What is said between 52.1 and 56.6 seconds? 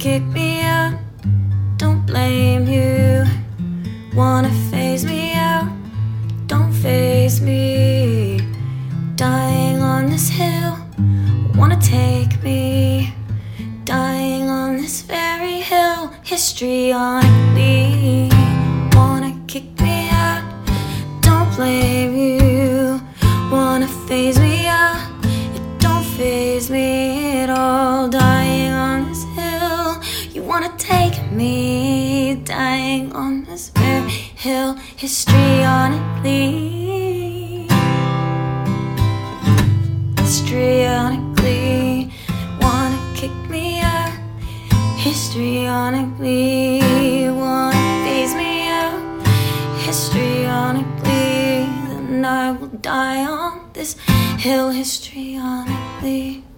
I will die on this hill. Histrionically.